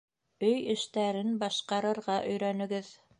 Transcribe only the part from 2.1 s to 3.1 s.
өйрәнегеҙ.